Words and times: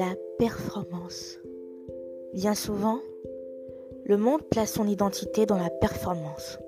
la 0.00 0.16
performance. 0.38 1.38
Bien 2.32 2.54
souvent, 2.54 3.00
le 4.06 4.16
monde 4.16 4.40
place 4.44 4.72
son 4.72 4.86
identité 4.88 5.44
dans 5.44 5.58
la 5.58 5.68
performance. 5.68 6.58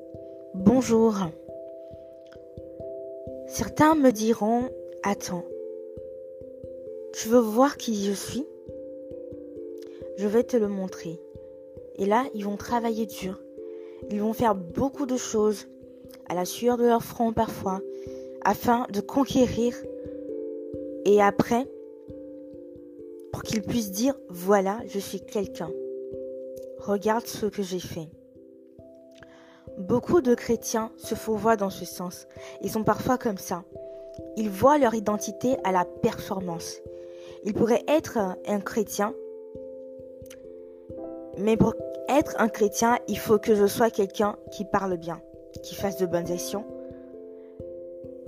Bonjour. 0.52 1.14
Certains 3.46 3.94
me 3.94 4.10
diront, 4.10 4.68
attends, 5.02 5.46
tu 7.14 7.28
veux 7.28 7.38
voir 7.38 7.78
qui 7.78 8.04
je 8.04 8.12
suis? 8.12 8.46
Je 10.18 10.28
vais 10.28 10.44
te 10.44 10.58
le 10.58 10.68
montrer. 10.68 11.18
Et 11.96 12.04
là, 12.04 12.24
ils 12.34 12.44
vont 12.44 12.58
travailler 12.58 13.06
dur. 13.06 13.40
Ils 14.10 14.20
vont 14.20 14.34
faire 14.34 14.54
beaucoup 14.54 15.06
de 15.06 15.16
choses, 15.16 15.68
à 16.28 16.34
la 16.34 16.44
sueur 16.44 16.76
de 16.76 16.84
leur 16.84 17.02
front 17.02 17.32
parfois, 17.32 17.80
afin 18.44 18.86
de 18.92 19.00
conquérir. 19.00 19.74
Et 21.06 21.22
après, 21.22 21.66
pour 23.32 23.42
qu'ils 23.42 23.62
puissent 23.62 23.90
dire, 23.90 24.14
voilà, 24.28 24.80
je 24.86 24.98
suis 24.98 25.20
quelqu'un. 25.20 25.70
Regarde 26.78 27.26
ce 27.26 27.46
que 27.46 27.62
j'ai 27.62 27.80
fait. 27.80 28.08
Beaucoup 29.78 30.20
de 30.20 30.34
chrétiens 30.34 30.92
se 30.96 31.14
fourvoient 31.14 31.56
dans 31.56 31.70
ce 31.70 31.84
sens. 31.84 32.26
Ils 32.60 32.70
sont 32.70 32.84
parfois 32.84 33.16
comme 33.16 33.38
ça. 33.38 33.64
Ils 34.36 34.50
voient 34.50 34.78
leur 34.78 34.94
identité 34.94 35.56
à 35.64 35.72
la 35.72 35.84
performance. 35.84 36.80
Ils 37.44 37.54
pourraient 37.54 37.84
être 37.88 38.18
un 38.46 38.60
chrétien, 38.60 39.14
mais 41.38 41.56
pour 41.56 41.74
être 42.08 42.34
un 42.38 42.48
chrétien, 42.48 42.98
il 43.08 43.18
faut 43.18 43.38
que 43.38 43.54
je 43.54 43.66
sois 43.66 43.90
quelqu'un 43.90 44.36
qui 44.50 44.64
parle 44.64 44.96
bien, 44.96 45.20
qui 45.62 45.74
fasse 45.74 45.96
de 45.96 46.06
bonnes 46.06 46.30
actions 46.30 46.64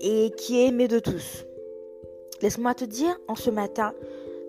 et 0.00 0.30
qui 0.36 0.60
est 0.60 0.68
aimé 0.68 0.88
de 0.88 0.98
tous. 0.98 1.44
Laisse-moi 2.42 2.74
te 2.74 2.84
dire 2.84 3.18
en 3.28 3.34
ce 3.34 3.50
matin 3.50 3.94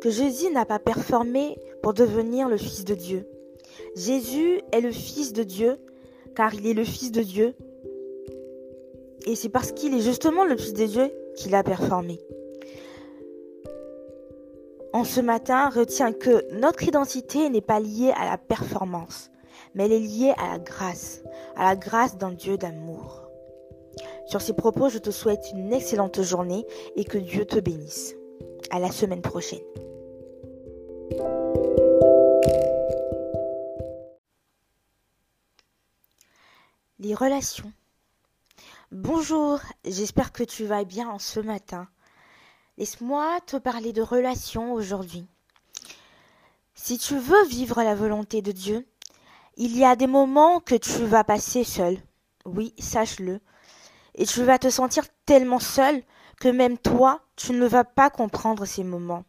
que 0.05 0.11
Jésus 0.11 0.51
n'a 0.51 0.65
pas 0.65 0.77
performé 0.77 1.57
pour 1.81 1.95
devenir 1.95 2.47
le 2.47 2.57
Fils 2.57 2.85
de 2.85 2.93
Dieu. 2.93 3.27
Jésus 3.95 4.61
est 4.71 4.79
le 4.79 4.91
Fils 4.91 5.33
de 5.33 5.41
Dieu 5.41 5.79
car 6.35 6.53
il 6.53 6.67
est 6.67 6.75
le 6.75 6.83
Fils 6.83 7.11
de 7.11 7.23
Dieu. 7.23 7.55
Et 9.25 9.33
c'est 9.33 9.49
parce 9.49 9.71
qu'il 9.71 9.95
est 9.95 10.01
justement 10.01 10.45
le 10.45 10.57
Fils 10.57 10.73
de 10.73 10.85
Dieu 10.85 11.11
qu'il 11.35 11.55
a 11.55 11.63
performé. 11.63 12.19
En 14.93 15.05
ce 15.05 15.21
matin, 15.21 15.71
retiens 15.71 16.13
que 16.13 16.45
notre 16.51 16.83
identité 16.83 17.49
n'est 17.49 17.61
pas 17.61 17.79
liée 17.79 18.13
à 18.15 18.29
la 18.29 18.37
performance, 18.37 19.31
mais 19.73 19.85
elle 19.85 19.93
est 19.93 19.99
liée 19.99 20.33
à 20.37 20.51
la 20.51 20.59
grâce, 20.59 21.23
à 21.55 21.63
la 21.69 21.75
grâce 21.75 22.15
d'un 22.15 22.31
Dieu 22.31 22.59
d'amour. 22.59 23.23
Sur 24.27 24.41
ces 24.41 24.53
propos, 24.53 24.87
je 24.87 24.99
te 24.99 25.09
souhaite 25.09 25.51
une 25.55 25.73
excellente 25.73 26.21
journée 26.21 26.63
et 26.95 27.05
que 27.05 27.17
Dieu 27.17 27.45
te 27.45 27.59
bénisse. 27.59 28.13
À 28.69 28.77
la 28.77 28.91
semaine 28.91 29.21
prochaine. 29.21 29.61
Les 37.05 37.13
relations. 37.13 37.71
Bonjour, 38.91 39.59
j'espère 39.85 40.31
que 40.31 40.41
tu 40.41 40.65
vas 40.65 40.85
bien 40.85 41.07
en 41.07 41.19
ce 41.19 41.39
matin. 41.39 41.87
Laisse-moi 42.79 43.41
te 43.45 43.57
parler 43.57 43.93
de 43.93 44.01
relations 44.01 44.73
aujourd'hui. 44.73 45.27
Si 46.73 46.97
tu 46.97 47.15
veux 47.19 47.45
vivre 47.45 47.83
la 47.83 47.93
volonté 47.93 48.41
de 48.41 48.51
Dieu, 48.51 48.87
il 49.55 49.77
y 49.77 49.85
a 49.85 49.95
des 49.95 50.07
moments 50.07 50.59
que 50.59 50.73
tu 50.73 51.05
vas 51.05 51.23
passer 51.23 51.63
seul. 51.63 51.95
Oui, 52.43 52.73
sache-le. 52.79 53.39
Et 54.15 54.25
tu 54.25 54.43
vas 54.43 54.57
te 54.57 54.71
sentir 54.71 55.03
tellement 55.27 55.59
seul 55.59 56.01
que 56.39 56.47
même 56.47 56.79
toi, 56.79 57.21
tu 57.35 57.51
ne 57.51 57.67
vas 57.67 57.83
pas 57.83 58.09
comprendre 58.09 58.65
ces 58.65 58.83
moments. 58.83 59.25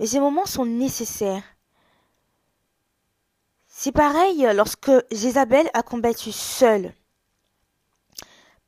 Mais 0.00 0.06
ces 0.06 0.20
moments 0.20 0.46
sont 0.46 0.64
nécessaires. 0.64 1.44
C'est 3.84 3.90
pareil 3.90 4.46
lorsque 4.54 4.92
Jézabel 5.10 5.68
a 5.74 5.82
combattu 5.82 6.30
seul. 6.30 6.94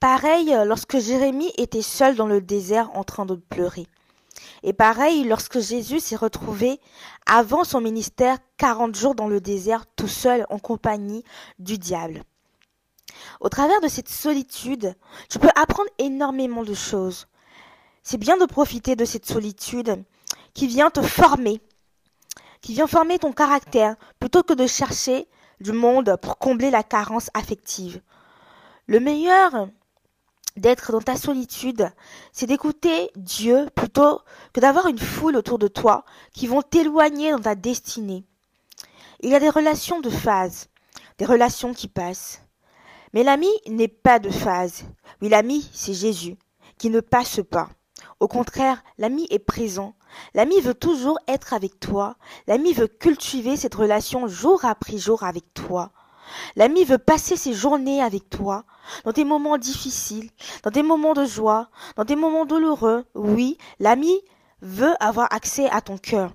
Pareil 0.00 0.52
lorsque 0.66 0.98
Jérémie 0.98 1.52
était 1.56 1.82
seul 1.82 2.16
dans 2.16 2.26
le 2.26 2.40
désert 2.40 2.90
en 2.96 3.04
train 3.04 3.24
de 3.24 3.36
pleurer. 3.36 3.86
Et 4.64 4.72
pareil 4.72 5.22
lorsque 5.22 5.60
Jésus 5.60 6.00
s'est 6.00 6.16
retrouvé 6.16 6.80
avant 7.26 7.62
son 7.62 7.80
ministère 7.80 8.38
40 8.56 8.96
jours 8.96 9.14
dans 9.14 9.28
le 9.28 9.40
désert 9.40 9.84
tout 9.94 10.08
seul 10.08 10.46
en 10.50 10.58
compagnie 10.58 11.22
du 11.60 11.78
diable. 11.78 12.24
Au 13.38 13.48
travers 13.48 13.80
de 13.82 13.86
cette 13.86 14.08
solitude, 14.08 14.96
tu 15.30 15.38
peux 15.38 15.50
apprendre 15.54 15.90
énormément 15.98 16.64
de 16.64 16.74
choses. 16.74 17.28
C'est 18.02 18.18
bien 18.18 18.36
de 18.36 18.46
profiter 18.46 18.96
de 18.96 19.04
cette 19.04 19.26
solitude 19.26 20.02
qui 20.54 20.66
vient 20.66 20.90
te 20.90 21.02
former, 21.02 21.60
qui 22.64 22.72
vient 22.72 22.86
former 22.86 23.18
ton 23.18 23.32
caractère 23.32 23.94
plutôt 24.18 24.42
que 24.42 24.54
de 24.54 24.66
chercher 24.66 25.28
du 25.60 25.72
monde 25.72 26.16
pour 26.22 26.38
combler 26.38 26.70
la 26.70 26.82
carence 26.82 27.28
affective. 27.34 28.00
Le 28.86 29.00
meilleur 29.00 29.68
d'être 30.56 30.90
dans 30.90 31.02
ta 31.02 31.16
solitude, 31.16 31.86
c'est 32.32 32.46
d'écouter 32.46 33.10
Dieu 33.16 33.68
plutôt 33.74 34.22
que 34.54 34.60
d'avoir 34.60 34.86
une 34.86 34.98
foule 34.98 35.36
autour 35.36 35.58
de 35.58 35.68
toi 35.68 36.06
qui 36.32 36.46
vont 36.46 36.62
t'éloigner 36.62 37.32
dans 37.32 37.40
ta 37.40 37.54
destinée. 37.54 38.24
Il 39.20 39.28
y 39.28 39.34
a 39.34 39.40
des 39.40 39.50
relations 39.50 40.00
de 40.00 40.08
phase, 40.08 40.68
des 41.18 41.26
relations 41.26 41.74
qui 41.74 41.86
passent. 41.86 42.40
Mais 43.12 43.24
l'ami 43.24 43.50
n'est 43.68 43.88
pas 43.88 44.18
de 44.18 44.30
phase. 44.30 44.84
Oui, 45.20 45.28
l'ami, 45.28 45.68
c'est 45.74 45.92
Jésus, 45.92 46.38
qui 46.78 46.88
ne 46.88 47.00
passe 47.00 47.40
pas. 47.50 47.68
Au 48.20 48.26
contraire, 48.26 48.82
l'ami 48.96 49.26
est 49.28 49.38
présent. 49.38 49.94
L'ami 50.34 50.60
veut 50.60 50.74
toujours 50.74 51.18
être 51.28 51.54
avec 51.54 51.80
toi. 51.80 52.16
L'ami 52.46 52.72
veut 52.72 52.88
cultiver 52.88 53.56
cette 53.56 53.74
relation 53.74 54.28
jour 54.28 54.64
après 54.64 54.98
jour 54.98 55.24
avec 55.24 55.52
toi. 55.54 55.92
L'ami 56.56 56.84
veut 56.84 56.98
passer 56.98 57.36
ses 57.36 57.52
journées 57.52 58.02
avec 58.02 58.30
toi, 58.30 58.64
dans 59.04 59.12
tes 59.12 59.24
moments 59.24 59.58
difficiles, 59.58 60.30
dans 60.62 60.70
des 60.70 60.82
moments 60.82 61.12
de 61.12 61.24
joie, 61.24 61.68
dans 61.96 62.04
des 62.04 62.16
moments 62.16 62.46
douloureux. 62.46 63.04
Oui, 63.14 63.58
l'ami 63.78 64.20
veut 64.62 64.94
avoir 65.00 65.32
accès 65.32 65.68
à 65.70 65.80
ton 65.80 65.98
cœur. 65.98 66.32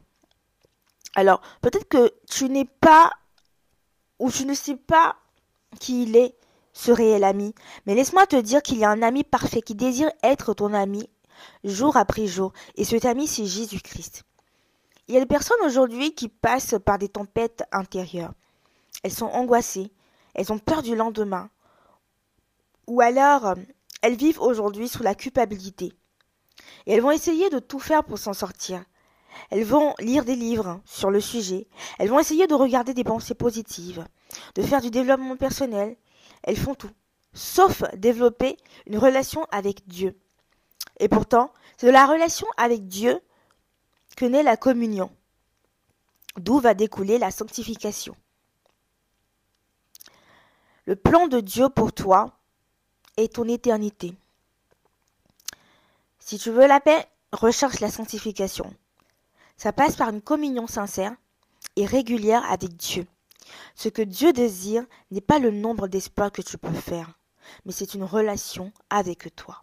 Alors, 1.16 1.42
peut-être 1.62 1.88
que 1.88 2.14
tu 2.30 2.50
n'es 2.50 2.66
pas 2.66 3.12
ou 4.20 4.32
tu 4.32 4.46
ne 4.46 4.54
sais 4.54 4.76
pas 4.76 5.16
qui 5.80 6.04
il 6.04 6.16
est, 6.16 6.36
ce 6.74 6.92
réel 6.92 7.24
ami, 7.24 7.54
mais 7.86 7.96
laisse-moi 7.96 8.28
te 8.28 8.36
dire 8.36 8.62
qu'il 8.62 8.78
y 8.78 8.86
a 8.86 8.90
un 8.90 9.02
ami 9.02 9.24
parfait 9.24 9.62
qui 9.62 9.76
désire 9.76 10.12
être 10.24 10.54
ton 10.54 10.74
ami 10.74 11.10
jour 11.64 11.98
après 11.98 12.28
jour. 12.28 12.54
Et 12.76 12.84
cet 12.84 13.06
ami, 13.06 13.28
c'est 13.28 13.46
Jésus-Christ. 13.46 14.24
Il 15.08 15.16
y 15.16 15.18
a 15.18 15.22
des 15.22 15.26
personnes 15.26 15.58
aujourd'hui 15.66 16.14
qui 16.14 16.30
passent 16.30 16.76
par 16.86 17.00
des 17.00 17.10
tempêtes 17.10 17.64
intérieures. 17.72 18.34
Elles 19.04 19.12
sont 19.12 19.26
angoissées, 19.26 19.92
elles 20.36 20.52
ont 20.54 20.60
peur 20.60 20.84
du 20.84 20.96
lendemain. 20.96 21.50
Ou 22.88 23.02
alors, 23.02 23.48
euh, 23.48 23.56
elles 24.02 24.16
vivent 24.16 24.42
aujourd'hui 24.42 24.88
sous 24.88 25.04
la 25.04 25.16
culpabilité. 25.16 25.94
Et 26.86 26.94
elles 26.94 27.02
vont 27.02 27.12
essayer 27.12 27.50
de 27.50 27.60
tout 27.60 27.80
faire 27.80 28.04
pour 28.04 28.20
s'en 28.20 28.34
sortir. 28.34 28.84
Elles 29.50 29.64
vont 29.64 29.96
lire 30.00 30.26
des 30.26 30.36
livres 30.36 30.82
sur 30.86 31.10
le 31.10 31.22
sujet. 31.22 31.68
Elles 31.98 32.10
vont 32.10 32.20
essayer 32.20 32.48
de 32.48 32.54
regarder 32.54 32.94
des 32.94 33.04
pensées 33.04 33.36
positives, 33.36 34.06
de 34.56 34.62
faire 34.62 34.82
du 34.82 34.92
développement 34.92 35.38
personnel. 35.38 35.98
Elles 36.44 36.58
font 36.58 36.76
tout, 36.76 36.92
sauf 37.34 37.84
développer 37.96 38.58
une 38.86 38.98
relation 38.98 39.46
avec 39.52 39.88
Dieu. 39.88 40.20
Et 41.00 41.08
pourtant, 41.08 41.54
c'est 41.78 41.88
de 41.88 41.92
la 41.92 42.06
relation 42.06 42.48
avec 42.58 42.88
Dieu 42.88 43.22
que 44.16 44.26
naît 44.26 44.44
la 44.44 44.58
communion, 44.58 45.12
d'où 46.38 46.60
va 46.60 46.74
découler 46.74 47.18
la 47.18 47.32
sanctification. 47.32 48.16
Le 50.86 50.96
plan 50.96 51.28
de 51.28 51.40
Dieu 51.40 51.70
pour 51.70 51.94
toi 51.94 52.38
est 53.16 53.36
ton 53.36 53.48
éternité. 53.48 54.16
Si 56.20 56.38
tu 56.38 56.52
veux 56.52 56.68
la 56.68 56.80
paix, 56.80 57.08
recherche 57.32 57.80
la 57.80 57.90
sanctification. 57.90 58.74
Ça 59.56 59.72
passe 59.72 59.96
par 59.96 60.10
une 60.10 60.22
communion 60.22 60.68
sincère 60.68 61.16
et 61.76 61.86
régulière 61.86 62.44
avec 62.52 62.76
Dieu. 62.76 63.06
Ce 63.76 63.90
que 63.90 64.02
Dieu 64.02 64.34
désire 64.34 64.86
n'est 65.12 65.22
pas 65.22 65.40
le 65.40 65.52
nombre 65.52 65.88
d'espoirs 65.88 66.32
que 66.32 66.42
tu 66.42 66.58
peux 66.58 66.74
faire, 66.74 67.18
mais 67.66 67.72
c'est 67.72 67.94
une 67.94 68.04
relation 68.04 68.72
avec 68.90 69.36
toi. 69.36 69.62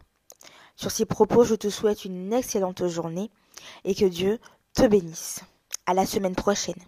Sur 0.77 0.91
ces 0.91 1.05
propos, 1.05 1.43
je 1.43 1.55
te 1.55 1.69
souhaite 1.71 2.05
une 2.05 2.31
excellente 2.31 2.87
journée 2.87 3.31
et 3.83 3.95
que 3.95 4.05
Dieu 4.05 4.39
te 4.73 4.85
bénisse. 4.85 5.41
À 5.87 5.95
la 5.95 6.05
semaine 6.05 6.35
prochaine. 6.35 6.81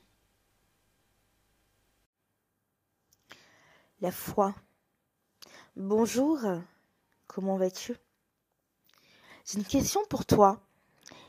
La 4.00 4.12
foi. 4.12 4.54
Bonjour, 5.76 6.40
comment 7.26 7.58
vas-tu? 7.58 7.96
J'ai 9.46 9.58
une 9.58 9.66
question 9.66 10.02
pour 10.08 10.26
toi 10.26 10.62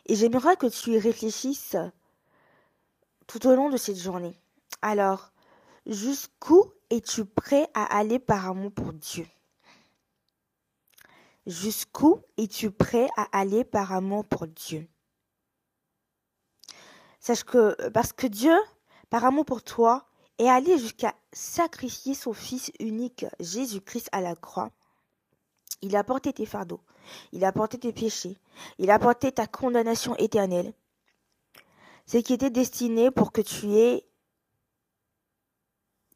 et 0.05 0.15
j'aimerais 0.15 0.57
que 0.57 0.67
tu 0.67 0.91
y 0.91 0.99
réfléchisses 0.99 1.77
tout 3.27 3.47
au 3.47 3.55
long 3.55 3.71
de 3.71 3.79
cette 3.79 3.99
journée. 3.99 4.39
Alors, 4.83 5.33
jusqu'où 5.87 6.71
es-tu 6.91 7.25
prêt 7.25 7.71
à 7.73 7.97
aller 7.97 8.19
par 8.19 8.51
amour 8.51 8.73
pour 8.73 8.93
Dieu? 8.93 9.27
Jusqu'où 11.51 12.23
es-tu 12.37 12.71
prêt 12.71 13.09
à 13.17 13.27
aller 13.37 13.65
par 13.65 13.93
amour 13.93 14.25
pour 14.25 14.47
Dieu? 14.47 14.89
Sache 17.19 17.43
que 17.43 17.89
parce 17.89 18.13
que 18.13 18.29
Dieu, 18.29 18.57
par 19.09 19.25
amour 19.25 19.45
pour 19.45 19.65
toi, 19.65 20.07
est 20.39 20.49
allé 20.49 20.79
jusqu'à 20.79 21.13
sacrifier 21.33 22.15
son 22.15 22.33
Fils 22.35 22.71
unique, 22.79 23.27
Jésus-Christ, 23.41 24.09
à 24.13 24.21
la 24.21 24.37
croix. 24.37 24.71
Il 25.83 25.97
a 25.97 26.05
porté 26.05 26.33
tes 26.33 26.47
fardeaux, 26.47 26.83
il 27.33 27.45
a 27.45 27.51
porté 27.51 27.81
tes 27.81 27.93
péchés, 27.93 28.39
il 28.79 28.89
a 28.93 29.01
porté 29.01 29.33
ta 29.33 29.49
condamnation 29.49 30.15
éternelle. 30.19 30.73
Ce 32.07 32.19
qui 32.19 32.33
était 32.33 32.51
destiné 32.51 33.11
pour 33.11 33.33
que 33.33 33.41
tu 33.41 33.73
aies 33.73 34.07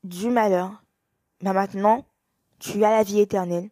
du 0.05 0.31
malheur. 0.31 0.81
Mais 1.43 1.53
maintenant, 1.53 2.07
tu 2.61 2.85
as 2.85 2.91
la 2.91 3.03
vie 3.03 3.19
éternelle. 3.19 3.69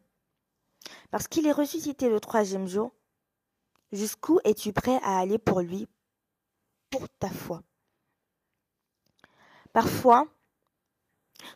Parce 1.12 1.28
qu'il 1.28 1.46
est 1.46 1.52
ressuscité 1.52 2.08
le 2.08 2.20
troisième 2.20 2.66
jour, 2.66 2.90
jusqu'où 3.92 4.40
es-tu 4.44 4.72
prêt 4.72 4.98
à 5.02 5.18
aller 5.18 5.36
pour 5.36 5.60
lui, 5.60 5.86
pour 6.88 7.06
ta 7.20 7.28
foi? 7.28 7.62
Parfois, 9.74 10.26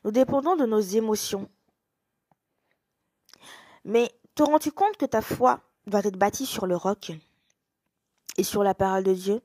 nous 0.04 0.10
dépendons 0.10 0.56
de 0.56 0.66
nos 0.66 0.80
émotions. 0.80 1.48
Mais 3.86 4.14
te 4.34 4.42
rends-tu 4.42 4.72
compte 4.72 4.98
que 4.98 5.06
ta 5.06 5.22
foi 5.22 5.62
doit 5.86 6.04
être 6.04 6.18
bâtie 6.18 6.44
sur 6.44 6.66
le 6.66 6.76
roc 6.76 7.12
et 8.36 8.42
sur 8.42 8.62
la 8.62 8.74
parole 8.74 9.04
de 9.04 9.14
Dieu? 9.14 9.40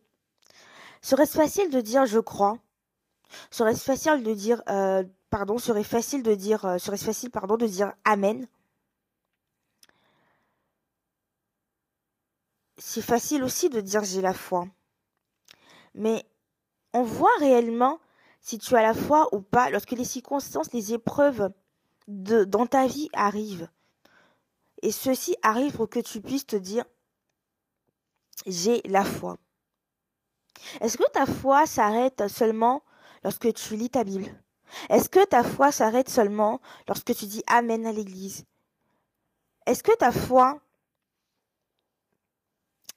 Serait-ce 1.01 1.37
facile 1.37 1.69
de 1.69 1.79
dire 1.79 2.05
je 2.05 2.19
crois? 2.19 2.57
Serait-ce 3.49 3.85
facile 3.85 4.23
de 4.23 4.33
dire 4.33 4.61
euh, 4.67 5.05
pardon 5.29 5.57
Serait 5.57 5.85
facile 5.85 6.21
de 6.21 6.35
dire 6.35 6.65
euh, 6.65 6.77
serait 6.79 6.97
facile 6.97 7.29
pardon 7.29 7.55
de 7.55 7.65
dire 7.65 7.93
amen? 8.03 8.45
C'est 12.83 13.03
facile 13.03 13.43
aussi 13.43 13.69
de 13.69 13.79
dire 13.79 14.03
j'ai 14.03 14.21
la 14.21 14.33
foi. 14.33 14.65
Mais 15.93 16.25
on 16.93 17.03
voit 17.03 17.37
réellement 17.37 17.99
si 18.39 18.57
tu 18.57 18.75
as 18.75 18.81
la 18.81 18.95
foi 18.95 19.29
ou 19.35 19.41
pas 19.41 19.69
lorsque 19.69 19.91
les 19.91 20.03
circonstances, 20.03 20.73
les 20.73 20.91
épreuves 20.91 21.51
de, 22.07 22.43
dans 22.43 22.65
ta 22.65 22.87
vie 22.87 23.07
arrivent. 23.13 23.69
Et 24.81 24.91
ceci 24.91 25.35
arrive 25.43 25.73
pour 25.73 25.89
que 25.89 25.99
tu 25.99 26.21
puisses 26.21 26.47
te 26.47 26.55
dire, 26.55 26.83
j'ai 28.47 28.81
la 28.85 29.05
foi. 29.05 29.37
Est-ce 30.79 30.97
que 30.97 31.09
ta 31.11 31.27
foi 31.27 31.67
s'arrête 31.67 32.27
seulement 32.29 32.81
lorsque 33.23 33.53
tu 33.53 33.75
lis 33.75 33.91
ta 33.91 34.03
Bible? 34.03 34.43
Est-ce 34.89 35.07
que 35.07 35.23
ta 35.23 35.43
foi 35.43 35.71
s'arrête 35.71 36.09
seulement 36.09 36.59
lorsque 36.87 37.13
tu 37.13 37.27
dis 37.27 37.43
Amen 37.45 37.85
à 37.85 37.91
l'église? 37.91 38.43
Est-ce 39.67 39.83
que 39.83 39.95
ta 39.95 40.11
foi 40.11 40.59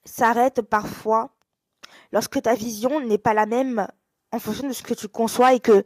s'arrête 0.05 0.61
parfois 0.61 1.35
lorsque 2.11 2.41
ta 2.41 2.55
vision 2.55 2.99
n'est 3.01 3.17
pas 3.17 3.33
la 3.33 3.45
même 3.45 3.87
en 4.31 4.39
fonction 4.39 4.67
de 4.67 4.73
ce 4.73 4.83
que 4.83 4.93
tu 4.93 5.07
conçois 5.07 5.53
et 5.53 5.59
que 5.59 5.83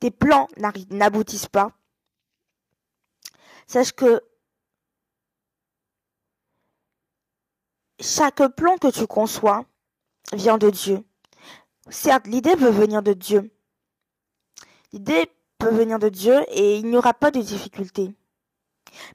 tes 0.00 0.10
plans 0.10 0.48
n'aboutissent 0.90 1.48
pas. 1.48 1.72
Sache 3.66 3.92
que 3.92 4.22
chaque 8.00 8.46
plan 8.54 8.76
que 8.78 8.90
tu 8.90 9.06
conçois 9.06 9.64
vient 10.32 10.58
de 10.58 10.70
Dieu. 10.70 11.04
Certes, 11.88 12.26
l'idée 12.26 12.56
peut 12.56 12.70
venir 12.70 13.02
de 13.02 13.12
Dieu. 13.12 13.50
L'idée 14.92 15.30
peut 15.58 15.70
venir 15.70 15.98
de 15.98 16.08
Dieu 16.08 16.44
et 16.48 16.76
il 16.76 16.86
n'y 16.86 16.96
aura 16.96 17.14
pas 17.14 17.30
de 17.30 17.40
difficulté. 17.40 18.14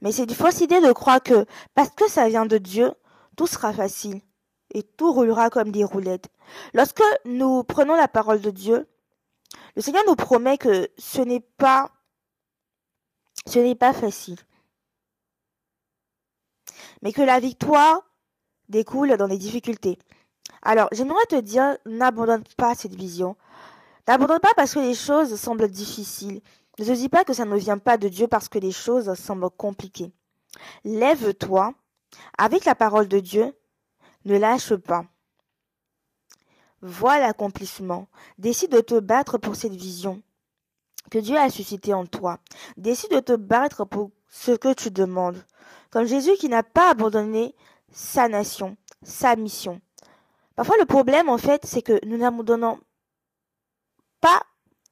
Mais 0.01 0.11
c'est 0.11 0.23
une 0.23 0.35
fausse 0.35 0.61
idée 0.61 0.81
de 0.81 0.91
croire 0.91 1.21
que 1.21 1.45
parce 1.73 1.89
que 1.91 2.09
ça 2.09 2.27
vient 2.27 2.45
de 2.45 2.57
Dieu, 2.57 2.91
tout 3.35 3.47
sera 3.47 3.73
facile 3.73 4.21
et 4.73 4.83
tout 4.83 5.11
roulera 5.11 5.49
comme 5.49 5.71
des 5.71 5.83
roulettes. 5.83 6.29
Lorsque 6.73 7.03
nous 7.25 7.63
prenons 7.63 7.95
la 7.95 8.07
parole 8.07 8.41
de 8.41 8.51
Dieu, 8.51 8.87
le 9.75 9.81
Seigneur 9.81 10.03
nous 10.07 10.15
promet 10.15 10.57
que 10.57 10.89
ce 10.97 11.21
n'est 11.21 11.39
pas 11.39 11.91
ce 13.47 13.59
n'est 13.59 13.75
pas 13.75 13.93
facile. 13.93 14.37
Mais 17.01 17.11
que 17.11 17.21
la 17.21 17.39
victoire 17.39 18.01
découle 18.69 19.17
dans 19.17 19.27
les 19.27 19.37
difficultés. 19.37 19.97
Alors, 20.61 20.87
j'aimerais 20.91 21.25
te 21.27 21.39
dire, 21.39 21.77
n'abandonne 21.85 22.43
pas 22.55 22.75
cette 22.75 22.93
vision. 22.93 23.35
N'abandonne 24.07 24.39
pas 24.39 24.53
parce 24.55 24.75
que 24.75 24.79
les 24.79 24.93
choses 24.93 25.35
semblent 25.35 25.69
difficiles. 25.69 26.41
Ne 26.79 26.85
te 26.85 26.91
dis 26.91 27.09
pas 27.09 27.23
que 27.23 27.33
ça 27.33 27.45
ne 27.45 27.57
vient 27.57 27.79
pas 27.79 27.97
de 27.97 28.07
Dieu 28.07 28.27
parce 28.27 28.47
que 28.47 28.59
les 28.59 28.71
choses 28.71 29.13
semblent 29.15 29.49
compliquées. 29.49 30.11
Lève-toi 30.83 31.73
avec 32.37 32.65
la 32.65 32.75
parole 32.75 33.07
de 33.07 33.19
Dieu 33.19 33.53
ne 34.25 34.37
lâche 34.37 34.75
pas. 34.75 35.05
Vois 36.81 37.19
l'accomplissement. 37.19 38.07
Décide 38.37 38.71
de 38.71 38.81
te 38.81 38.99
battre 38.99 39.37
pour 39.37 39.55
cette 39.55 39.75
vision 39.75 40.21
que 41.09 41.19
Dieu 41.19 41.37
a 41.37 41.49
suscitée 41.49 41.93
en 41.93 42.05
toi. 42.05 42.39
Décide 42.77 43.11
de 43.11 43.19
te 43.19 43.35
battre 43.35 43.85
pour 43.85 44.11
ce 44.29 44.51
que 44.51 44.73
tu 44.73 44.91
demandes. 44.91 45.43
Comme 45.91 46.05
Jésus 46.05 46.35
qui 46.39 46.49
n'a 46.49 46.63
pas 46.63 46.91
abandonné 46.91 47.55
sa 47.91 48.27
nation, 48.29 48.77
sa 49.03 49.35
mission. 49.35 49.81
Parfois 50.55 50.77
le 50.79 50.85
problème 50.85 51.29
en 51.29 51.37
fait 51.37 51.65
c'est 51.65 51.81
que 51.81 51.99
nous 52.05 52.17
n'abandonnons 52.17 52.79
pas 54.21 54.41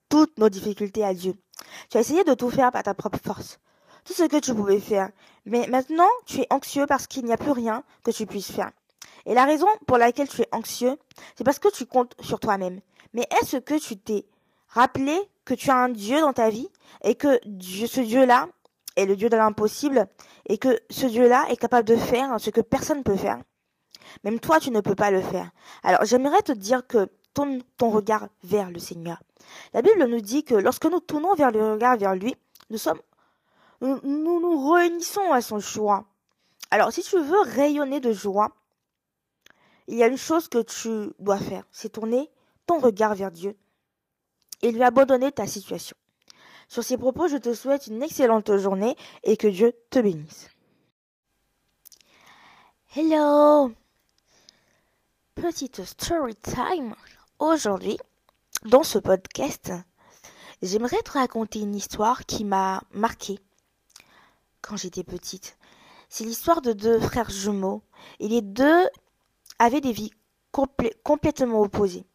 toutes 0.10 0.38
nos 0.38 0.50
difficultés 0.50 1.06
à 1.06 1.14
Dieu. 1.14 1.36
Tu 1.90 1.98
as 1.98 2.02
essayé 2.02 2.24
de 2.24 2.34
tout 2.34 2.50
faire 2.50 2.72
par 2.72 2.84
ta 2.84 2.94
propre 2.94 3.20
force. 3.24 3.60
Tout 4.04 4.14
ce 4.14 4.24
que 4.24 4.40
tu 4.40 4.54
pouvais 4.54 4.80
faire. 4.80 5.10
Mais 5.46 5.68
maintenant 5.68 6.10
tu 6.26 6.42
es 6.42 6.48
anxieux 6.50 6.86
parce 6.86 7.08
qu'il 7.08 7.26
n'y 7.26 7.34
a 7.34 7.38
plus 7.38 7.52
rien 7.52 7.84
que 8.04 8.12
tu 8.12 8.26
puisses 8.26 8.52
faire. 8.52 8.72
Et 9.30 9.36
la 9.36 9.46
raison 9.46 9.68
pour 9.86 10.00
laquelle 10.00 10.28
tu 10.28 10.42
es 10.42 10.48
anxieux, 10.52 10.98
c'est 11.36 11.44
parce 11.44 11.60
que 11.60 11.70
tu 11.70 11.86
comptes 11.86 12.16
sur 12.20 12.40
toi-même. 12.40 12.82
Mais 13.14 13.28
est-ce 13.40 13.58
que 13.58 13.80
tu 13.80 13.96
t'es 13.96 14.26
rappelé 14.70 15.16
que 15.46 15.54
tu 15.54 15.70
as 15.70 15.78
un 15.78 15.90
Dieu 15.90 16.20
dans 16.20 16.34
ta 16.34 16.50
vie 16.50 16.68
et 17.04 17.14
que 17.14 17.40
ce 17.62 18.02
Dieu-là 18.02 18.48
est 18.96 19.06
le 19.06 19.16
Dieu 19.16 19.30
de 19.30 19.38
l'impossible 19.38 20.08
et 20.48 20.58
que 20.58 20.80
ce 20.90 21.06
Dieu-là 21.06 21.46
est 21.50 21.58
capable 21.58 21.88
de 21.88 21.96
faire 21.96 22.40
ce 22.40 22.50
que 22.50 22.62
personne 22.62 22.98
ne 22.98 23.04
peut 23.04 23.16
faire? 23.16 23.40
Même 24.24 24.40
toi, 24.40 24.60
tu 24.60 24.72
ne 24.72 24.82
peux 24.82 24.96
pas 24.96 25.12
le 25.12 25.22
faire. 25.22 25.52
Alors 25.84 26.06
j'aimerais 26.06 26.42
te 26.42 26.52
dire 26.52 26.88
que 26.88 27.08
tourne 27.36 27.62
ton 27.78 27.92
regard 27.92 28.30
vers 28.44 28.72
le 28.72 28.80
Seigneur. 28.80 29.22
La 29.74 29.84
Bible 29.84 30.06
nous 30.06 30.22
dit 30.22 30.44
que 30.44 30.56
lorsque 30.56 30.86
nous 30.86 31.02
tournons 31.02 31.36
vers 31.36 31.52
le 31.52 31.74
regard 31.74 31.98
vers 31.98 32.16
lui, 32.16 32.36
nous 32.72 32.80
sommes 32.80 33.00
nous, 33.82 34.00
nous 34.04 34.72
réunissons 34.72 35.32
à 35.32 35.42
son 35.42 35.60
choix. 35.60 36.06
Alors 36.72 36.92
si 36.92 37.04
tu 37.04 37.20
veux 37.20 37.42
rayonner 37.42 38.00
de 38.00 38.12
joie, 38.12 38.50
il 39.90 39.98
y 39.98 40.04
a 40.04 40.08
une 40.08 40.18
chose 40.18 40.48
que 40.48 40.62
tu 40.62 41.12
dois 41.18 41.40
faire, 41.40 41.66
c'est 41.72 41.90
tourner 41.90 42.30
ton 42.68 42.78
regard 42.80 43.16
vers 43.16 43.32
Dieu 43.32 43.58
et 44.62 44.72
lui 44.72 44.84
abandonner 44.84 45.32
ta 45.32 45.48
situation. 45.48 45.98
Sur 46.68 46.84
ces 46.84 46.96
propos, 46.96 47.28
je 47.28 47.38
te 47.38 47.56
souhaite 47.56 47.88
une 47.88 48.04
excellente 48.04 48.56
journée 48.58 48.96
et 49.24 49.36
que 49.36 49.48
Dieu 49.48 49.74
te 49.90 50.00
bénisse. 50.00 50.48
Hello 52.96 53.72
Petite 55.34 55.84
story 55.84 56.36
time. 56.36 56.94
Aujourd'hui, 57.40 57.98
dans 58.66 58.84
ce 58.84 59.00
podcast, 59.00 59.72
j'aimerais 60.62 61.02
te 61.02 61.12
raconter 61.12 61.62
une 61.62 61.76
histoire 61.76 62.26
qui 62.28 62.46
m'a 62.46 62.84
marquée 62.92 63.40
quand 64.62 64.78
j'étais 64.78 65.04
petite. 65.04 65.58
C'est 66.10 66.26
l'histoire 66.26 66.62
de 66.62 66.74
deux 66.74 67.00
frères 67.00 67.30
jumeaux. 67.32 67.82
Et 68.20 68.28
les 68.28 68.42
deux 68.42 68.88
avaient 69.58 69.82
des 69.82 69.92
vies 69.92 70.12
complètement 71.04 71.62
opposées. 71.62 72.06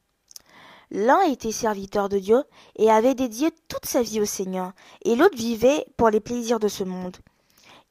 L'un 0.91 1.21
était 1.23 1.53
serviteur 1.53 2.09
de 2.09 2.19
Dieu 2.19 2.43
et 2.76 2.91
avait 2.91 3.14
dédié 3.14 3.50
toute 3.69 3.87
sa 3.87 4.03
vie 4.03 4.21
au 4.21 4.25
Seigneur, 4.25 4.73
et 5.05 5.17
l'autre 5.17 5.37
vivait 5.37 5.87
pour 5.97 6.11
les 6.11 6.21
plaisirs 6.21 6.61
de 6.61 6.69
ce 6.69 6.85
monde. 6.85 7.17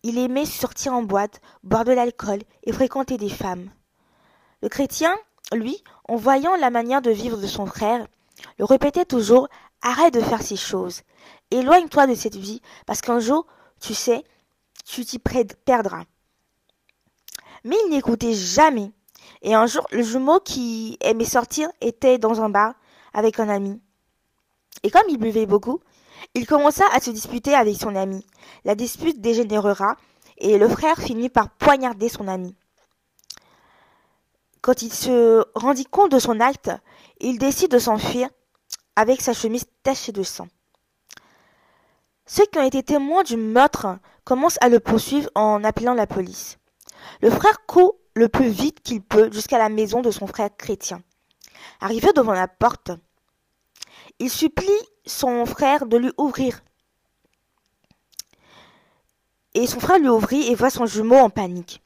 Il 0.03 0.17
aimait 0.17 0.45
sortir 0.45 0.93
en 0.93 1.03
boîte, 1.03 1.41
boire 1.63 1.85
de 1.85 1.91
l'alcool 1.91 2.39
et 2.63 2.71
fréquenter 2.71 3.17
des 3.17 3.29
femmes. 3.29 3.69
Le 4.61 4.69
chrétien, 4.69 5.15
lui, 5.53 5.83
en 6.07 6.15
voyant 6.15 6.55
la 6.55 6.69
manière 6.69 7.01
de 7.01 7.11
vivre 7.11 7.37
de 7.37 7.47
son 7.47 7.65
frère, 7.65 8.07
le 8.59 8.65
répétait 8.65 9.05
toujours 9.05 9.47
Arrête 9.85 10.13
de 10.13 10.21
faire 10.21 10.41
ces 10.41 10.55
choses. 10.55 11.01
Éloigne-toi 11.51 12.07
de 12.07 12.15
cette 12.15 12.37
vie, 12.37 12.61
parce 12.85 13.01
qu'un 13.01 13.19
jour, 13.19 13.45
tu 13.81 13.93
sais, 13.93 14.23
tu 14.85 15.03
t'y 15.03 15.19
perdras. 15.19 16.05
Mais 17.65 17.75
il 17.85 17.89
n'écoutait 17.89 18.33
jamais. 18.33 18.93
Et 19.41 19.53
un 19.53 19.65
jour, 19.65 19.85
le 19.91 20.01
jumeau 20.01 20.39
qui 20.39 20.97
aimait 21.01 21.25
sortir 21.25 21.69
était 21.81 22.17
dans 22.17 22.41
un 22.41 22.49
bar 22.49 22.73
avec 23.13 23.39
un 23.39 23.49
ami. 23.49 23.81
Et 24.83 24.89
comme 24.89 25.03
il 25.09 25.17
buvait 25.17 25.45
beaucoup, 25.45 25.79
il 26.33 26.47
commença 26.47 26.85
à 26.93 26.99
se 26.99 27.11
disputer 27.11 27.53
avec 27.53 27.75
son 27.75 27.95
ami. 27.95 28.25
La 28.65 28.75
dispute 28.75 29.21
dégénérera 29.21 29.97
et 30.37 30.57
le 30.57 30.67
frère 30.67 30.97
finit 30.97 31.29
par 31.29 31.49
poignarder 31.49 32.09
son 32.09 32.27
ami. 32.27 32.55
Quand 34.61 34.81
il 34.81 34.93
se 34.93 35.43
rendit 35.55 35.85
compte 35.85 36.11
de 36.11 36.19
son 36.19 36.39
acte, 36.39 36.71
il 37.19 37.37
décide 37.37 37.71
de 37.71 37.79
s'enfuir 37.79 38.29
avec 38.95 39.21
sa 39.21 39.33
chemise 39.33 39.65
tachée 39.83 40.11
de 40.11 40.23
sang. 40.23 40.47
Ceux 42.25 42.45
qui 42.45 42.57
ont 42.57 42.63
été 42.63 42.81
témoins 42.83 43.23
du 43.23 43.35
meurtre 43.35 43.99
commencent 44.23 44.57
à 44.61 44.69
le 44.69 44.79
poursuivre 44.79 45.29
en 45.35 45.63
appelant 45.63 45.93
la 45.93 46.07
police. 46.07 46.57
Le 47.21 47.29
frère 47.29 47.65
court 47.65 47.95
le 48.15 48.29
plus 48.29 48.49
vite 48.49 48.81
qu'il 48.81 49.01
peut 49.01 49.31
jusqu'à 49.31 49.57
la 49.57 49.69
maison 49.69 50.01
de 50.01 50.11
son 50.11 50.27
frère 50.27 50.55
chrétien. 50.55 51.01
Arrivé 51.79 52.09
devant 52.15 52.33
la 52.33 52.47
porte, 52.47 52.91
il 54.19 54.29
supplie 54.29 54.67
son 55.05 55.45
frère 55.45 55.85
de 55.85 55.97
lui 55.97 56.11
ouvrir. 56.17 56.61
Et 59.53 59.67
son 59.67 59.79
frère 59.79 59.99
lui 59.99 60.09
ouvrit 60.09 60.47
et 60.47 60.55
voit 60.55 60.69
son 60.69 60.85
jumeau 60.85 61.17
en 61.17 61.29
panique. 61.29 61.81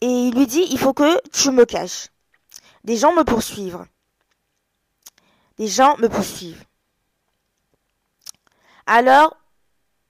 Et 0.00 0.06
il 0.06 0.34
lui 0.34 0.46
dit, 0.46 0.66
il 0.70 0.78
faut 0.78 0.92
que 0.92 1.20
tu 1.28 1.50
me 1.50 1.64
caches. 1.64 2.08
Des 2.84 2.96
gens 2.96 3.14
me 3.14 3.22
poursuivent. 3.22 3.86
Des 5.58 5.68
gens 5.68 5.96
me 5.98 6.08
poursuivent. 6.08 6.64
Alors, 8.86 9.36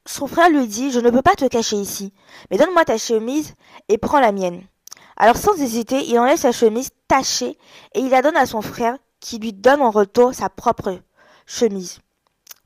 son 0.06 0.26
frère 0.26 0.50
lui 0.50 0.66
dit, 0.66 0.90
je 0.90 1.00
ne 1.00 1.10
peux 1.10 1.22
pas 1.22 1.34
te 1.34 1.46
cacher 1.46 1.76
ici, 1.76 2.12
mais 2.50 2.56
donne-moi 2.56 2.84
ta 2.84 2.98
chemise 2.98 3.54
et 3.88 3.98
prends 3.98 4.20
la 4.20 4.32
mienne. 4.32 4.62
Alors 5.16 5.36
sans 5.36 5.60
hésiter, 5.60 6.04
il 6.08 6.18
enlève 6.18 6.38
sa 6.38 6.52
chemise 6.52 6.90
tachée 7.06 7.58
et 7.94 8.00
il 8.00 8.10
la 8.10 8.22
donne 8.22 8.36
à 8.36 8.46
son 8.46 8.62
frère 8.62 8.96
qui 9.20 9.38
lui 9.38 9.52
donne 9.52 9.80
en 9.80 9.90
retour 9.90 10.34
sa 10.34 10.48
propre 10.48 10.98
chemise. 11.46 12.00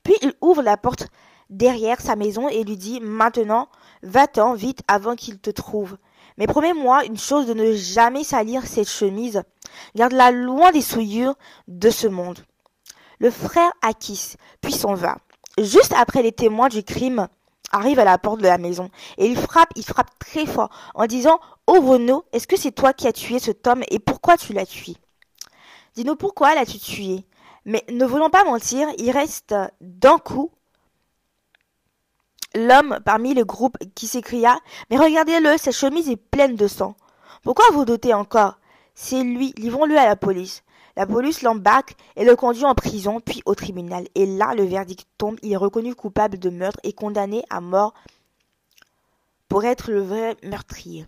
Puis 0.03 0.15
il 0.23 0.33
ouvre 0.41 0.63
la 0.63 0.77
porte 0.77 1.09
derrière 1.51 2.01
sa 2.01 2.17
maison 2.17 2.49
et 2.49 2.65
lui 2.65 2.77
dit 2.77 3.01
Maintenant, 3.01 3.69
va-t'en 4.03 4.55
vite 4.55 4.81
avant 4.89 5.17
qu'il 5.17 5.39
te 5.39 5.51
trouve. 5.51 5.99
Mais 6.39 6.47
promets-moi 6.47 7.05
une 7.05 7.19
chose 7.19 7.47
de 7.47 7.55
ne 7.55 7.73
jamais 7.73 8.25
salir 8.25 8.67
cette 8.67 8.89
chemise. 8.89 9.43
Garde-la 9.95 10.31
loin 10.31 10.71
des 10.71 10.83
souillures 10.83 11.35
de 11.69 11.91
ce 11.91 12.07
monde. 12.07 12.39
Le 13.19 13.31
frère 13.31 13.73
Akis 13.83 14.35
puis 14.61 14.73
s'en 14.73 14.95
va. 14.95 15.17
Juste 15.59 15.95
après 15.97 16.23
les 16.23 16.33
témoins 16.33 16.69
du 16.69 16.83
crime 16.83 17.29
arrivent 17.73 17.99
à 17.99 18.05
la 18.05 18.19
porte 18.19 18.41
de 18.41 18.47
la 18.47 18.59
maison 18.59 18.91
et 19.19 19.27
il 19.27 19.37
frappe, 19.37 19.71
il 19.75 19.85
frappe 19.85 20.11
très 20.19 20.47
fort 20.47 20.71
en 20.95 21.07
disant 21.07 21.41
Ouvre-nous, 21.67 22.23
est-ce 22.33 22.47
que 22.47 22.57
c'est 22.57 22.73
toi 22.73 22.93
qui 22.93 23.09
as 23.09 23.13
tué 23.13 23.39
cet 23.39 23.67
homme 23.67 23.83
et 23.91 23.99
pourquoi 23.99 24.37
tu 24.37 24.53
l'as 24.53 24.67
tué? 24.67 24.97
Dis-nous 25.95 26.17
pourquoi 26.17 26.55
l'as-tu 26.55 26.79
tué? 26.79 27.25
Mais 27.65 27.83
ne 27.91 28.05
voulons 28.05 28.31
pas 28.31 28.45
mentir, 28.45 28.87
il 28.99 29.11
reste 29.11 29.55
d'un 29.81 30.19
coup 30.19 30.53
l'homme 32.55 32.99
parmi 33.05 33.35
le 33.35 33.45
groupe 33.45 33.77
qui 33.95 34.07
s'écria 34.07 34.59
Mais 34.91 34.97
regardez-le, 34.99 35.57
sa 35.59 35.73
chemise 35.73 36.09
est 36.09 36.17
pleine 36.17 36.57
de 36.57 36.69
sang. 36.69 36.97
Pourquoi 37.43 37.67
vous 37.73 37.85
doutez 37.85 38.15
encore? 38.15 38.59
C'est 38.95 39.23
lui, 39.23 39.53
livrons-le 39.59 39.97
à 39.97 40.07
la 40.07 40.17
police. 40.17 40.63
La 40.97 41.07
police 41.07 41.43
l'embarque 41.43 41.95
et 42.17 42.25
le 42.25 42.37
conduit 42.37 42.65
en 42.65 42.75
prison, 42.75 43.21
puis 43.21 43.43
au 43.45 43.55
tribunal. 43.55 44.07
Et 44.15 44.25
là, 44.25 44.55
le 44.55 44.65
verdict 44.65 45.07
tombe. 45.19 45.39
Il 45.43 45.53
est 45.53 45.57
reconnu 45.57 45.95
coupable 45.95 46.39
de 46.39 46.49
meurtre 46.49 46.81
et 46.85 46.95
condamné 46.95 47.45
à 47.51 47.61
mort 47.61 47.93
pour 49.49 49.65
être 49.65 49.91
le 49.91 50.01
vrai 50.01 50.37
meurtrier. 50.43 51.07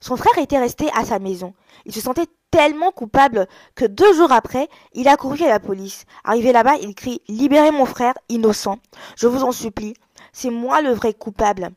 Son 0.00 0.16
frère 0.16 0.38
était 0.38 0.58
resté 0.58 0.88
à 0.94 1.04
sa 1.04 1.18
maison. 1.18 1.54
Il 1.84 1.92
se 1.92 2.00
sentait 2.00 2.26
tellement 2.50 2.92
coupable 2.92 3.46
que 3.74 3.84
deux 3.84 4.12
jours 4.14 4.32
après, 4.32 4.68
il 4.92 5.08
a 5.08 5.16
couru 5.16 5.42
à 5.44 5.48
la 5.48 5.60
police. 5.60 6.04
Arrivé 6.24 6.52
là-bas, 6.52 6.76
il 6.76 6.94
crie 6.94 7.22
Libérez 7.28 7.70
mon 7.70 7.86
frère, 7.86 8.14
innocent. 8.28 8.78
Je 9.16 9.26
vous 9.26 9.42
en 9.42 9.52
supplie. 9.52 9.94
C'est 10.32 10.50
moi 10.50 10.80
le 10.80 10.92
vrai 10.92 11.14
coupable. 11.14 11.70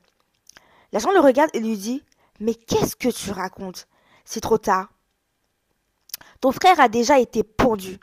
L'agent 0.91 1.12
le 1.12 1.20
regarde 1.20 1.50
et 1.53 1.60
lui 1.60 1.77
dit 1.77 2.03
Mais 2.39 2.55
qu'est-ce 2.55 2.96
que 2.96 3.10
tu 3.10 3.32
racontes? 3.32 3.88
C'est 4.25 4.41
trop 4.41 4.58
tard. 4.58 4.89
Ton 6.41 6.51
frère 6.51 6.79
a 6.79 6.89
déjà 6.89 7.19
été 7.19 7.43
pendu. 7.43 7.99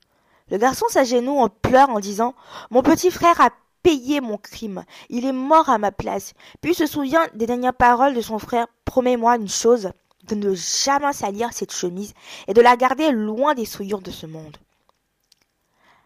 Le 0.50 0.58
garçon 0.58 0.86
s'agenouille 0.88 1.40
en 1.40 1.48
pleurs 1.48 1.90
en 1.90 2.00
disant 2.00 2.34
Mon 2.70 2.82
petit 2.82 3.10
frère 3.10 3.40
a 3.40 3.50
payé 3.82 4.20
mon 4.20 4.36
crime. 4.36 4.84
Il 5.08 5.24
est 5.24 5.32
mort 5.32 5.68
à 5.68 5.78
ma 5.78 5.92
place. 5.92 6.34
Puis 6.60 6.74
se 6.74 6.86
souvient 6.86 7.26
des 7.34 7.46
dernières 7.46 7.74
paroles 7.74 8.14
de 8.14 8.20
son 8.20 8.38
frère 8.38 8.66
Promets-moi 8.84 9.36
une 9.36 9.48
chose 9.48 9.90
de 10.24 10.34
ne 10.34 10.54
jamais 10.54 11.12
salir 11.12 11.52
cette 11.52 11.72
chemise 11.72 12.14
et 12.46 12.54
de 12.54 12.60
la 12.60 12.76
garder 12.76 13.10
loin 13.10 13.54
des 13.54 13.64
souillures 13.64 14.02
de 14.02 14.10
ce 14.10 14.26
monde. 14.26 14.56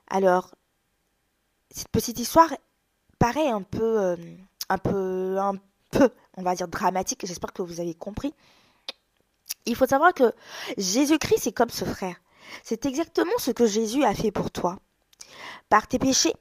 Alors, 0.09 0.55
cette 1.71 1.89
petite 1.89 2.19
histoire 2.19 2.51
paraît 3.19 3.49
un 3.49 3.63
peu, 3.63 4.01
euh, 4.01 4.17
un 4.69 4.79
peu, 4.79 5.39
un 5.39 5.55
peu, 5.91 6.11
on 6.37 6.43
va 6.43 6.55
dire 6.55 6.69
dramatique. 6.69 7.27
J'espère 7.27 7.53
que 7.53 7.63
vous 7.63 7.81
avez 7.81 7.95
compris. 7.95 8.33
Il 9.67 9.77
faut 9.77 9.87
savoir 9.87 10.15
que 10.15 10.33
Jésus-Christ 10.79 11.49
est 11.49 11.53
comme 11.53 11.71
ce 11.71 11.85
frère. 11.85 12.17
C'est 12.63 12.87
exactement 12.87 13.37
ce 13.39 13.51
que 13.51 13.67
Jésus 13.67 14.05
a 14.05 14.15
fait 14.15 14.31
pour 14.31 14.51
toi. 14.51 14.79
Par 15.69 15.89
tes 15.89 15.99
péchés, 15.99 16.35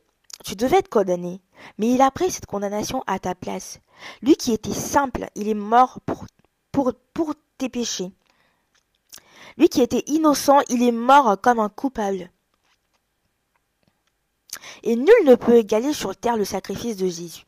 tu 0.43 0.55
devais 0.55 0.77
être 0.77 0.89
condamné, 0.89 1.41
mais 1.77 1.89
il 1.89 2.01
a 2.01 2.11
pris 2.11 2.29
cette 2.29 2.45
condamnation 2.45 3.03
à 3.07 3.19
ta 3.19 3.33
place. 3.33 3.79
Lui 4.21 4.35
qui 4.35 4.53
était 4.53 4.73
simple, 4.73 5.27
il 5.35 5.47
est 5.47 5.55
mort 5.55 5.99
pour, 6.05 6.25
pour, 6.71 6.93
pour 7.13 7.33
tes 7.57 7.69
péchés. 7.69 8.11
Lui 9.57 9.69
qui 9.69 9.81
était 9.81 10.03
innocent, 10.07 10.61
il 10.69 10.83
est 10.83 10.91
mort 10.91 11.39
comme 11.41 11.59
un 11.59 11.69
coupable. 11.69 12.29
Et 14.83 14.95
nul 14.95 15.25
ne 15.25 15.35
peut 15.35 15.55
égaler 15.55 15.93
sur 15.93 16.15
terre 16.15 16.37
le 16.37 16.45
sacrifice 16.45 16.97
de 16.97 17.07
Jésus. 17.07 17.45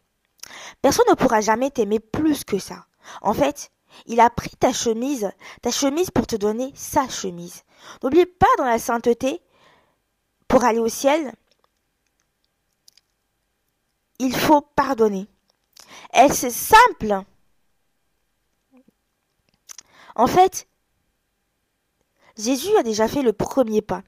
Personne 0.82 1.06
ne 1.10 1.16
pourra 1.16 1.42
jamais 1.42 1.70
t'aimer 1.70 2.00
plus 2.00 2.44
que 2.44 2.58
ça. 2.58 2.86
En 3.22 3.34
fait, 3.34 3.72
il 4.06 4.20
a 4.20 4.30
pris 4.30 4.51
ta 4.51 4.72
chemise, 4.72 5.32
ta 5.62 5.72
chemise 5.72 6.12
pour 6.12 6.27
te 6.27 6.36
donner 6.36 6.72
sa 6.75 7.08
chemise. 7.10 7.63
N'oublie 8.01 8.25
pas 8.25 8.48
dans 8.58 8.66
la 8.66 8.80
sainteté, 8.80 9.42
pour 10.48 10.63
aller 10.63 10.80
au 10.80 10.88
ciel, 10.88 11.34
il 14.20 14.36
faut 14.36 14.62
pardonner. 14.62 15.27
Est-ce 16.13 16.50
simple 16.50 17.22
En 20.16 20.27
fait, 20.27 20.68
Jésus 22.38 22.75
a 22.77 22.84
déjà 22.84 23.08
fait 23.08 23.22
le 23.22 23.34
premier 23.34 23.82
pas. 23.82 24.04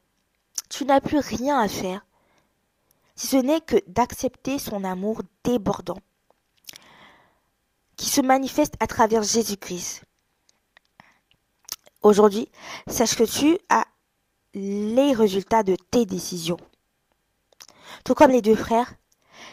Tu 0.69 0.85
n'as 0.85 1.01
plus 1.01 1.19
rien 1.19 1.59
à 1.59 1.67
faire, 1.67 2.05
si 3.15 3.27
ce 3.27 3.37
n'est 3.37 3.61
que 3.61 3.77
d'accepter 3.87 4.59
son 4.59 4.83
amour 4.83 5.21
débordant 5.43 5.97
qui 7.99 8.09
se 8.09 8.21
manifeste 8.21 8.75
à 8.79 8.87
travers 8.87 9.23
Jésus-Christ. 9.23 10.03
Aujourd'hui, 12.01 12.47
sache 12.87 13.17
que 13.17 13.25
tu 13.25 13.57
as 13.67 13.83
les 14.53 15.11
résultats 15.11 15.63
de 15.63 15.75
tes 15.91 16.05
décisions. 16.05 16.59
Tout 18.05 18.13
comme 18.13 18.31
les 18.31 18.41
deux 18.41 18.55
frères, 18.55 18.93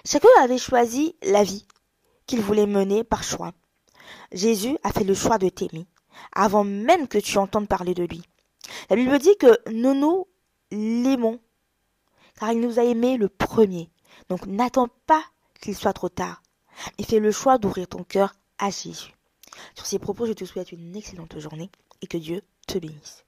chacun 0.04 0.28
avait 0.40 0.58
choisi 0.58 1.16
la 1.22 1.42
vie 1.42 1.66
qu'il 2.26 2.40
voulait 2.40 2.68
mener 2.68 3.02
par 3.02 3.24
choix. 3.24 3.50
Jésus 4.30 4.78
a 4.84 4.92
fait 4.92 5.02
le 5.02 5.14
choix 5.14 5.38
de 5.38 5.48
t'aimer, 5.48 5.88
avant 6.32 6.62
même 6.62 7.08
que 7.08 7.18
tu 7.18 7.38
entendes 7.38 7.66
parler 7.66 7.94
de 7.94 8.04
lui. 8.04 8.22
La 8.90 8.94
Bible 8.94 9.18
dit 9.18 9.36
que 9.38 9.58
nous 9.72 9.94
nous 9.94 10.28
l'aimons, 10.70 11.40
car 12.38 12.52
il 12.52 12.60
nous 12.60 12.78
a 12.78 12.84
aimés 12.84 13.16
le 13.16 13.28
premier. 13.28 13.90
Donc 14.28 14.46
n'attends 14.46 14.88
pas 15.08 15.24
qu'il 15.60 15.76
soit 15.76 15.92
trop 15.92 16.08
tard 16.08 16.42
et 16.98 17.02
fais 17.02 17.18
le 17.18 17.30
choix 17.30 17.58
d'ouvrir 17.58 17.88
ton 17.88 18.04
cœur 18.04 18.34
à 18.58 18.70
Jésus. 18.70 19.14
Sur 19.74 19.86
ces 19.86 19.98
propos, 19.98 20.26
je 20.26 20.32
te 20.32 20.44
souhaite 20.44 20.72
une 20.72 20.96
excellente 20.96 21.38
journée 21.38 21.70
et 22.02 22.06
que 22.06 22.18
Dieu 22.18 22.42
te 22.66 22.78
bénisse. 22.78 23.24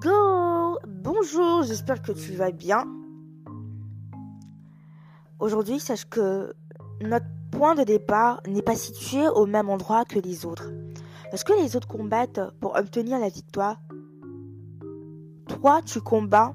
Go 0.00 0.78
Bonjour, 0.86 1.62
j'espère 1.62 2.02
que 2.02 2.12
tu 2.12 2.32
vas 2.32 2.50
bien. 2.50 2.86
Aujourd'hui, 5.38 5.80
sache 5.80 6.04
que 6.06 6.54
notre 7.00 7.26
point 7.50 7.74
de 7.74 7.84
départ 7.84 8.40
n'est 8.46 8.62
pas 8.62 8.76
situé 8.76 9.26
au 9.28 9.46
même 9.46 9.68
endroit 9.68 10.04
que 10.04 10.18
les 10.18 10.46
autres. 10.46 10.70
Lorsque 11.30 11.50
les 11.50 11.76
autres 11.76 11.88
combattent 11.88 12.40
pour 12.60 12.76
obtenir 12.76 13.18
la 13.18 13.28
victoire, 13.28 13.78
tu 15.84 16.00
combats 16.00 16.54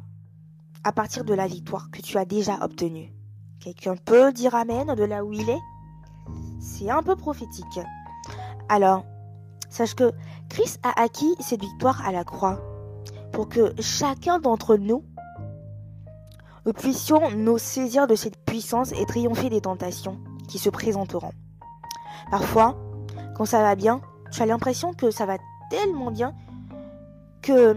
à 0.83 0.91
partir 0.91 1.23
de 1.23 1.33
la 1.33 1.47
victoire 1.47 1.89
que 1.91 2.01
tu 2.01 2.17
as 2.17 2.25
déjà 2.25 2.59
obtenue. 2.61 3.11
Quelqu'un 3.59 3.95
peut 3.95 4.31
dire 4.31 4.53
Amen 4.55 4.93
de 4.93 5.03
là 5.03 5.25
où 5.25 5.33
il 5.33 5.49
est? 5.49 5.59
C'est 6.59 6.89
un 6.89 7.01
peu 7.01 7.15
prophétique. 7.15 7.79
Alors, 8.69 9.05
sache 9.69 9.95
que 9.95 10.11
Christ 10.49 10.79
a 10.83 11.01
acquis 11.01 11.35
cette 11.39 11.61
victoire 11.61 12.07
à 12.07 12.11
la 12.11 12.23
croix 12.23 12.61
pour 13.31 13.49
que 13.49 13.73
chacun 13.81 14.39
d'entre 14.39 14.77
nous, 14.77 15.03
nous 16.65 16.73
puissions 16.73 17.31
nous 17.31 17.57
saisir 17.57 18.05
de 18.05 18.15
cette 18.15 18.37
puissance 18.45 18.91
et 18.91 19.05
triompher 19.05 19.49
des 19.49 19.61
tentations 19.61 20.19
qui 20.47 20.59
se 20.59 20.69
présenteront. 20.69 21.31
Parfois, 22.29 22.77
quand 23.35 23.45
ça 23.45 23.61
va 23.61 23.75
bien, 23.75 24.01
tu 24.31 24.43
as 24.43 24.45
l'impression 24.45 24.93
que 24.93 25.09
ça 25.09 25.25
va 25.25 25.37
tellement 25.71 26.11
bien 26.11 26.35
que 27.41 27.75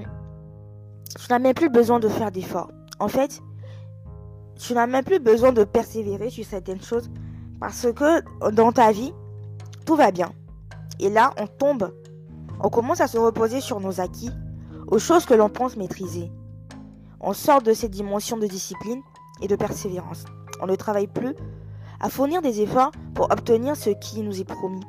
tu 1.19 1.27
n'as 1.31 1.39
même 1.39 1.55
plus 1.55 1.69
besoin 1.69 2.01
de 2.01 2.09
faire 2.09 2.31
d'efforts. 2.31 2.71
En 2.99 3.09
fait, 3.09 3.41
tu 4.59 4.75
n'as 4.75 4.87
même 4.87 5.05
plus 5.05 5.19
besoin 5.19 5.53
de 5.53 5.65
persévérer 5.65 6.31
sur 6.31 6.45
certaines 6.45 6.83
choses 6.83 7.11
parce 7.61 7.87
que 7.93 8.51
dans 8.51 8.73
ta 8.73 8.93
vie, 8.93 9.13
tout 9.85 9.97
va 9.97 10.11
bien. 10.11 10.33
Et 11.01 11.11
là, 11.11 11.33
on 11.39 11.47
tombe. 11.47 11.93
On 12.61 12.69
commence 12.69 13.01
à 13.01 13.09
se 13.09 13.19
reposer 13.19 13.61
sur 13.61 13.81
nos 13.81 14.01
acquis, 14.01 14.31
aux 14.89 14.99
choses 14.99 15.27
que 15.27 15.35
l'on 15.35 15.49
pense 15.49 15.77
maîtriser. 15.77 16.31
On 17.21 17.33
sort 17.33 17.63
de 17.63 17.73
cette 17.73 17.91
dimension 17.91 18.37
de 18.37 18.47
discipline 18.47 19.01
et 19.41 19.49
de 19.49 19.57
persévérance. 19.57 20.25
On 20.61 20.67
ne 20.67 20.77
travaille 20.77 21.09
plus 21.09 21.35
à 22.01 22.09
fournir 22.09 22.43
des 22.43 22.61
efforts 22.61 22.93
pour 23.15 23.31
obtenir 23.31 23.77
ce 23.77 23.91
qui 23.91 24.23
nous 24.23 24.41
est 24.41 24.45
promis. 24.45 24.85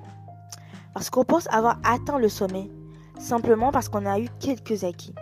Parce 0.94 1.10
qu'on 1.10 1.24
pense 1.24 1.48
avoir 1.52 1.80
atteint 1.84 2.20
le 2.20 2.30
sommet, 2.30 2.70
simplement 3.18 3.72
parce 3.72 3.90
qu'on 3.90 4.06
a 4.06 4.20
eu 4.20 4.30
quelques 4.40 4.84
acquis. 4.84 5.14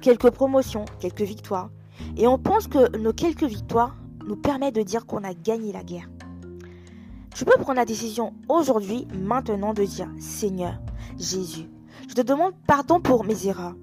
Quelques 0.00 0.30
promotions, 0.30 0.84
quelques 1.00 1.22
victoires. 1.22 1.70
Et 2.16 2.26
on 2.26 2.38
pense 2.38 2.68
que 2.68 2.96
nos 2.96 3.12
quelques 3.12 3.44
victoires 3.44 3.96
nous 4.26 4.36
permettent 4.36 4.76
de 4.76 4.82
dire 4.82 5.06
qu'on 5.06 5.24
a 5.24 5.34
gagné 5.34 5.72
la 5.72 5.82
guerre. 5.82 6.08
Je 7.34 7.44
peux 7.44 7.58
prendre 7.58 7.78
la 7.78 7.84
décision 7.84 8.34
aujourd'hui, 8.48 9.06
maintenant, 9.12 9.74
de 9.74 9.84
dire 9.84 10.08
Seigneur, 10.18 10.74
Jésus, 11.18 11.68
je 12.08 12.14
te 12.14 12.20
demande 12.20 12.52
pardon 12.66 13.00
pour 13.00 13.24
mes 13.24 13.46
erreurs. 13.46 13.74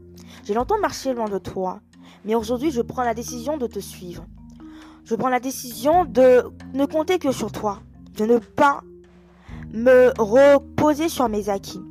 J'ai 0.43 0.53
longtemps 0.53 0.79
marché 0.79 1.13
loin 1.13 1.29
de 1.29 1.37
toi, 1.37 1.79
mais 2.23 2.35
aujourd'hui 2.35 2.71
je 2.71 2.81
prends 2.81 3.03
la 3.03 3.13
décision 3.13 3.57
de 3.57 3.67
te 3.67 3.79
suivre. 3.79 4.25
Je 5.03 5.15
prends 5.15 5.29
la 5.29 5.39
décision 5.39 6.05
de 6.05 6.43
ne 6.73 6.85
compter 6.85 7.19
que 7.19 7.31
sur 7.31 7.51
toi, 7.51 7.79
de 8.17 8.25
ne 8.25 8.37
pas 8.37 8.81
me 9.71 10.11
reposer 10.17 11.09
sur 11.09 11.29
mes 11.29 11.49
acquis. 11.49 11.81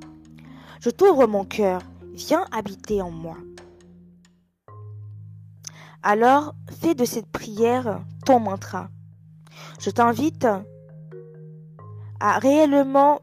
Je 0.81 0.91
t'ouvre 0.91 1.27
mon 1.27 1.45
cœur, 1.45 1.81
viens 2.13 2.45
habiter 2.53 3.01
en 3.01 3.11
moi. 3.11 3.37
Alors, 6.07 6.55
fais 6.83 6.95
de 6.95 7.07
cette 7.07 7.31
prière 7.33 8.05
ton 8.27 8.39
mantra. 8.39 8.91
Je 9.81 9.89
t'invite 9.89 10.47
à 12.21 12.39
réellement 12.39 13.23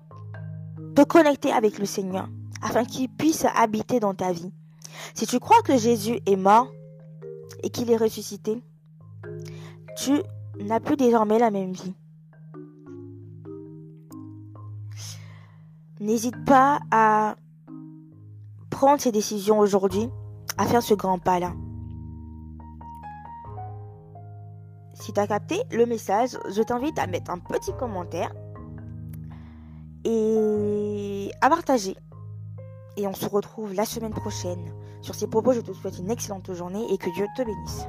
te 0.95 1.03
connecter 1.03 1.51
avec 1.51 1.77
le 1.77 1.85
Seigneur 1.85 2.27
afin 2.59 2.83
qu'il 2.83 3.07
puisse 3.07 3.45
habiter 3.55 3.99
dans 3.99 4.15
ta 4.15 4.31
vie. 4.31 4.51
Si 5.13 5.27
tu 5.27 5.39
crois 5.39 5.61
que 5.61 5.77
Jésus 5.77 6.21
est 6.25 6.35
mort 6.35 6.71
et 7.61 7.69
qu'il 7.69 7.91
est 7.91 7.97
ressuscité, 7.97 8.63
tu 9.95 10.13
n'as 10.59 10.79
plus 10.79 10.97
désormais 10.97 11.37
la 11.37 11.51
même 11.51 11.73
vie. 11.73 11.93
N'hésite 15.99 16.45
pas 16.45 16.79
à 16.89 17.35
prendre 18.71 18.99
ces 18.99 19.11
décisions 19.11 19.59
aujourd'hui, 19.59 20.09
à 20.57 20.65
faire 20.65 20.81
ce 20.81 20.95
grand 20.95 21.19
pas-là. 21.19 21.53
Si 25.01 25.11
tu 25.13 25.19
as 25.19 25.25
capté 25.25 25.63
le 25.71 25.87
message, 25.87 26.37
je 26.55 26.61
t'invite 26.61 26.99
à 26.99 27.07
mettre 27.07 27.31
un 27.31 27.39
petit 27.39 27.73
commentaire 27.73 28.31
et 30.05 31.31
à 31.41 31.49
partager. 31.49 31.95
Et 32.97 33.07
on 33.07 33.13
se 33.15 33.25
retrouve 33.25 33.73
la 33.73 33.85
semaine 33.85 34.13
prochaine. 34.13 34.71
Sur 35.01 35.15
ces 35.15 35.25
propos, 35.25 35.53
je 35.53 35.61
te 35.61 35.73
souhaite 35.73 35.97
une 35.97 36.11
excellente 36.11 36.53
journée 36.53 36.85
et 36.93 36.99
que 36.99 37.09
Dieu 37.15 37.25
te 37.35 37.41
bénisse. 37.41 37.87